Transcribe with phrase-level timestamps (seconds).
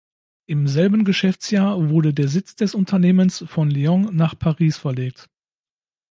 [0.47, 5.29] Im selben Geschäftsjahr wurde der Sitz des Unternehmens von Lyon nach Paris verlegt.